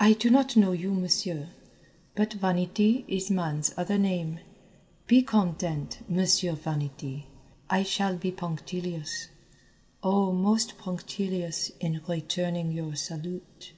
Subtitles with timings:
[0.00, 1.50] I do not know you, Monsieur,
[2.16, 4.40] but vanity is man's other name;
[5.06, 7.28] be content, Monsieur Vanity,
[7.70, 9.28] I shall be punctilious
[10.02, 13.70] oh, most punctilious in returning your salute."